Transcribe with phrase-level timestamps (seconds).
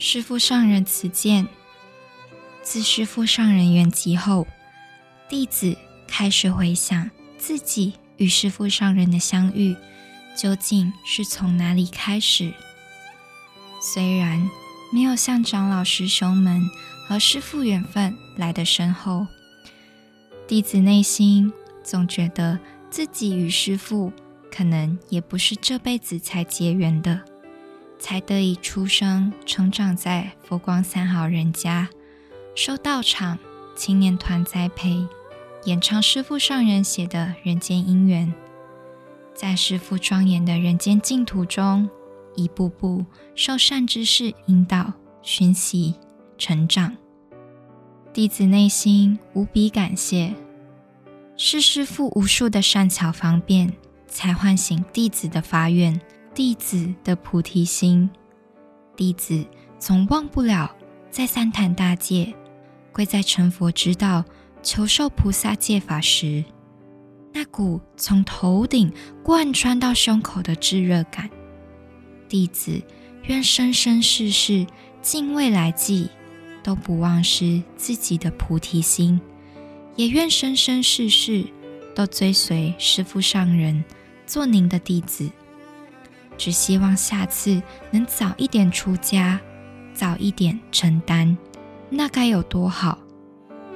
[0.00, 1.46] 师父上人辞见。
[2.62, 4.46] 自师父上人圆寂后，
[5.28, 5.76] 弟子
[6.06, 9.74] 开始回想自己与师父上人的相遇，
[10.36, 12.52] 究竟是从哪里开始？
[13.80, 14.48] 虽然
[14.92, 16.62] 没有像长老师兄们
[17.08, 19.26] 和师父缘分来的深厚，
[20.46, 21.52] 弟子内心
[21.82, 22.58] 总觉得
[22.88, 24.12] 自己与师父
[24.50, 27.20] 可能也不是这辈子才结缘的，
[27.98, 31.88] 才得以出生成长在佛光三好人家。
[32.54, 33.38] 受道场
[33.76, 35.06] 青年团栽培，
[35.64, 38.28] 演唱师父上人写的《人间姻缘》，
[39.34, 41.88] 在师父庄严的人间净土中，
[42.34, 45.94] 一步步受善知识引导、熏习、
[46.36, 46.96] 成长。
[48.12, 50.34] 弟子内心无比感谢，
[51.36, 53.72] 是师父无数的善巧方便，
[54.08, 56.00] 才唤醒弟子的发愿、
[56.38, 58.08] 弟子的菩提心。
[58.94, 59.44] 弟子
[59.76, 60.72] 总忘不了
[61.10, 62.32] 在三坛大戒。
[62.92, 64.24] 跪在成佛之道、
[64.62, 66.44] 求受菩萨戒法时，
[67.32, 68.92] 那股从头顶
[69.24, 71.28] 贯穿到胸口的炙热感。
[72.28, 72.80] 弟子
[73.24, 74.64] 愿生生世世、
[75.02, 76.08] 尽未来际，
[76.62, 79.20] 都不忘失自己的菩提心，
[79.96, 81.44] 也愿生生世世
[81.96, 83.84] 都追随师父上人，
[84.24, 85.28] 做您的弟子。
[86.38, 89.38] 只希望下次能早一点出家，
[89.92, 91.36] 早一点承担。
[91.90, 92.98] 那该有多好！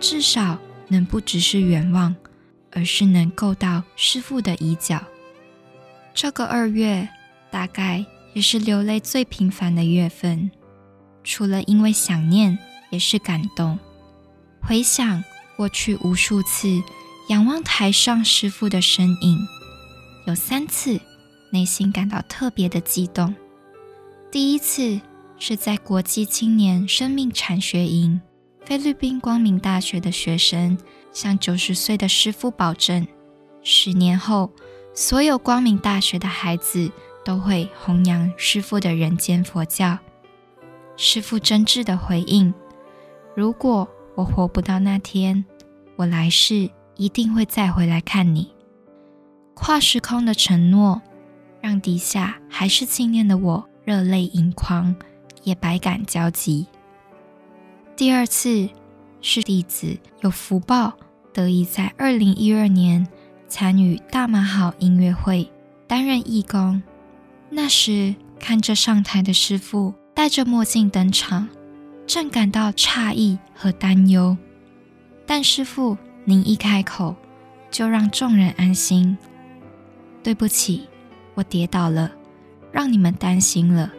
[0.00, 2.14] 至少能不只是远望，
[2.70, 5.02] 而是能够到师父的衣角。
[6.14, 7.08] 这个二月，
[7.50, 10.50] 大概也是流泪最频繁的月份。
[11.24, 12.58] 除了因为想念，
[12.90, 13.78] 也是感动。
[14.60, 15.24] 回想
[15.56, 16.68] 过去无数次
[17.28, 19.38] 仰望台上师父的身影，
[20.26, 21.00] 有三次
[21.52, 23.32] 内心感到特别的激动。
[24.32, 25.00] 第一次。
[25.44, 28.20] 是在国际青年生命产学营，
[28.64, 30.78] 菲律宾光明大学的学生
[31.12, 33.04] 向九十岁的师父保证，
[33.60, 34.52] 十年后
[34.94, 36.92] 所有光明大学的孩子
[37.24, 39.98] 都会弘扬师父的人间佛教。
[40.96, 42.54] 师父真挚的回应
[43.34, 45.44] ：“如果我活不到那天，
[45.96, 48.52] 我来世一定会再回来看你。”
[49.54, 51.02] 跨时空的承诺，
[51.62, 54.94] 让底下还是青年的我热泪盈眶。
[55.44, 56.68] 也百感交集。
[57.96, 58.68] 第二次
[59.20, 60.92] 是弟子有福报
[61.32, 63.04] 得以在二零一二年
[63.48, 65.50] 参与大马好音乐会，
[65.88, 66.80] 担任义工。
[67.50, 71.48] 那时看着上台的师傅戴着墨镜登场，
[72.06, 74.36] 正感到诧异和担忧。
[75.26, 77.16] 但师傅您一开口，
[77.68, 79.18] 就让众人安心。
[80.22, 80.88] 对不起，
[81.34, 82.12] 我跌倒了，
[82.70, 83.92] 让你们担心了。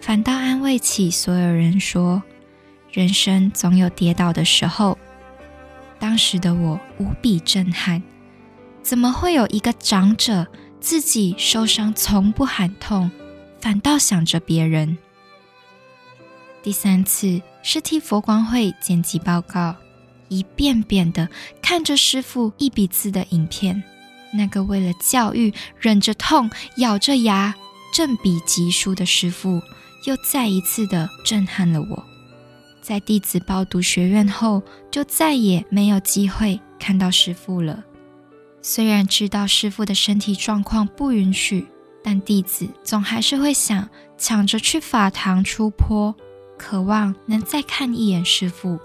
[0.00, 2.22] 反倒安慰起所有人，说
[2.92, 4.96] ：“人生总有跌倒的时候。”
[6.00, 8.02] 当时的我无比震撼，
[8.82, 10.46] 怎么会有一个长者
[10.80, 13.10] 自己受伤从不喊痛，
[13.60, 14.96] 反倒想着别人？
[16.62, 19.76] 第三次是替佛光会剪辑报告，
[20.28, 21.28] 一遍遍的
[21.60, 23.82] 看着师傅一笔字的影片，
[24.32, 27.54] 那个为了教育忍着痛咬着牙
[27.92, 29.60] 正笔疾书的师傅。
[30.06, 32.04] 又再一次的震撼了我。
[32.80, 37.84] 在弟子报读学院后，就再也没有机会看到师父了。
[38.62, 41.66] 虽然知道师父的身体状况不允许，
[42.02, 46.14] 但弟子总还是会想抢着去法堂出坡，
[46.56, 48.78] 渴望能再看一眼师父。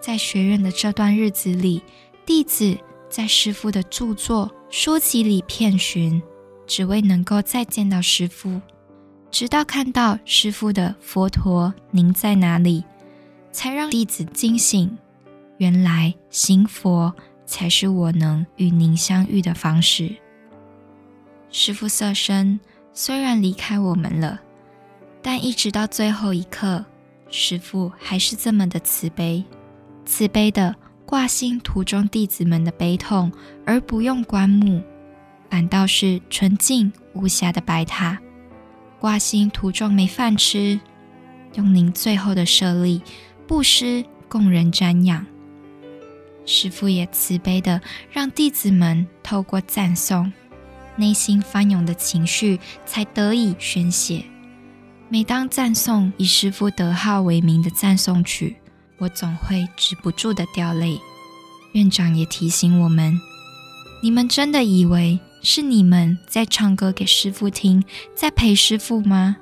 [0.00, 1.82] 在学院的这段日子里，
[2.24, 2.78] 弟子
[3.12, 6.22] 在师父的著作书籍里遍寻，
[6.66, 8.58] 只为能够再见到师父。
[9.30, 12.82] 直到看到师父的佛陀，您在哪里，
[13.50, 14.96] 才让弟子惊醒。
[15.58, 17.14] 原来行佛
[17.44, 20.10] 才是我能与您相遇的方式。
[21.50, 22.58] 师父色身
[22.94, 24.40] 虽然离开我们了，
[25.20, 26.82] 但一直到最后一刻，
[27.28, 29.44] 师父还是这么的慈悲，
[30.06, 30.74] 慈悲的
[31.12, 33.30] 挂心途中弟子们的悲痛，
[33.66, 34.82] 而不用棺木，
[35.50, 38.18] 反倒是纯净无瑕的白塔。
[38.98, 40.80] 挂心途中没饭吃，
[41.56, 43.02] 用您最后的舍利
[43.46, 45.26] 布施供人瞻仰。
[46.46, 50.32] 师父也慈悲的让弟子们透过赞颂，
[50.96, 54.24] 内心翻涌的情绪才得以宣泄。
[55.10, 58.56] 每当赞颂以师父德号为名的赞颂曲，
[59.02, 61.00] 我总会止不住的掉泪。
[61.72, 63.20] 院长也提醒我们：
[64.00, 65.18] 你们真的以为？
[65.44, 67.82] 是你们在唱歌给师傅听，
[68.14, 69.36] 在陪师傅吗？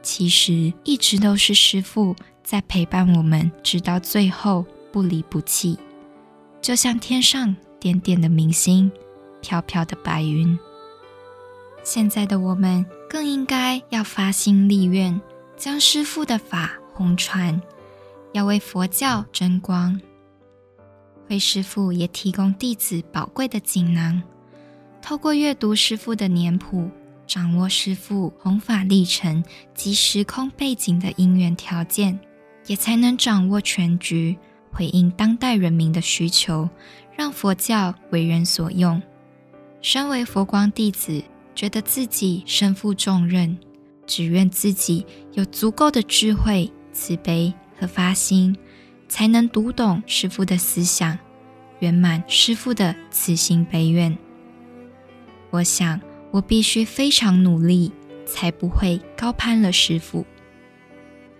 [0.00, 2.14] 其实一直都是师傅
[2.44, 5.76] 在陪伴我们，直到最后不离不弃，
[6.62, 8.92] 就像天上点点的明星，
[9.42, 10.56] 飘飘的白云。
[11.82, 15.20] 现在的我们更应该要发心立愿，
[15.56, 17.60] 将师傅的法弘传，
[18.34, 19.98] 要为佛教争光。
[21.26, 24.22] 慧师父也提供弟子宝贵的锦囊，
[25.00, 26.90] 透过阅读师父的年谱，
[27.26, 29.42] 掌握师父弘法历程
[29.72, 32.20] 及时空背景的因缘条件，
[32.66, 34.36] 也才能掌握全局，
[34.70, 36.68] 回应当代人民的需求，
[37.16, 39.00] 让佛教为人所用。
[39.80, 41.22] 身为佛光弟子。
[41.56, 43.56] 觉得自己身负重任，
[44.08, 47.54] 只愿自己有足够的智慧、慈悲
[47.84, 48.56] 和发心，
[49.10, 51.18] 才能读懂师父的思想，
[51.80, 54.16] 圆满师父的慈心悲愿。
[55.50, 56.00] 我想，
[56.30, 57.92] 我必须非常努力，
[58.24, 60.24] 才不会高攀了师父。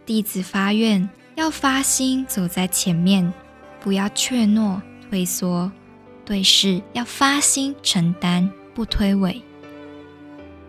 [0.05, 3.32] 弟子发愿，要发心走在前面，
[3.81, 5.73] 不要怯懦退缩，
[6.26, 9.41] 对事要发心承担，不推诿。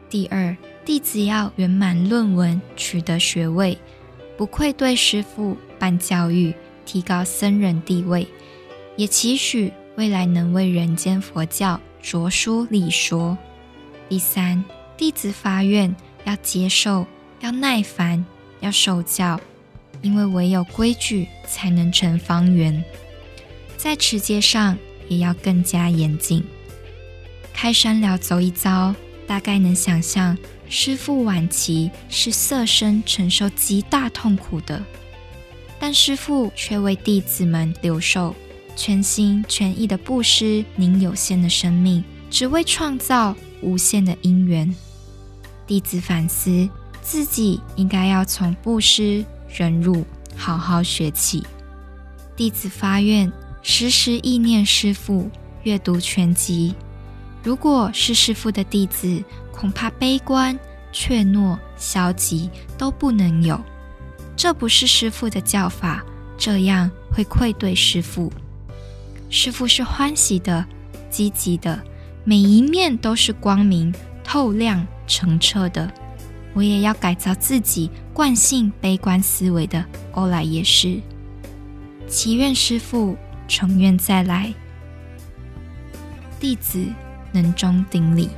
[0.09, 0.55] 第二，
[0.85, 3.77] 弟子要圆满论文，取得学位，
[4.37, 6.53] 不愧对师父办教育，
[6.85, 8.27] 提高僧人地位，
[8.97, 13.37] 也期许未来能为人间佛教着书立说。
[14.09, 14.63] 第三，
[14.97, 15.95] 弟子发愿
[16.25, 17.05] 要接受，
[17.39, 18.25] 要耐烦，
[18.59, 19.39] 要受教，
[20.01, 22.83] 因为唯有规矩才能成方圆。
[23.77, 24.77] 在持戒上
[25.07, 26.43] 也要更加严谨。
[27.53, 28.93] 开山寮走一遭。
[29.27, 34.83] 大概能想象，师父晚期是色身承受极大痛苦的，
[35.79, 38.35] 但师父却为弟子们留守
[38.75, 44.73] 全心全意的布施您有限的生命，只为创造无限的因缘。
[45.67, 46.67] 弟子反思
[47.01, 51.43] 自己，应该要从布施忍辱好好学起。
[52.35, 53.31] 弟子发愿，
[53.61, 55.29] 时时意念师父，
[55.63, 56.75] 阅读全集。
[57.45, 60.57] 如果是师父的弟子，恐怕悲观、
[60.91, 63.63] 怯懦、消极都不能有。
[64.35, 66.03] 这不是师父的教法，
[66.39, 68.33] 这样会愧对师父。
[69.29, 70.65] 师父是欢喜的、
[71.07, 71.79] 积极的，
[72.23, 73.93] 每一面都是光明、
[74.23, 75.87] 透亮、澄澈的。
[76.55, 80.99] 我也要改造自己惯性悲观思维的欧莱耶识。
[82.07, 83.15] 祈愿师父
[83.47, 84.51] 成愿再来，
[86.39, 86.83] 弟子。
[87.35, 88.29] 能中顶礼。